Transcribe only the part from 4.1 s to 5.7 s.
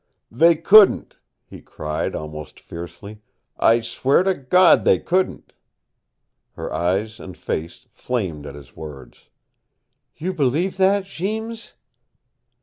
to God they couldn't!"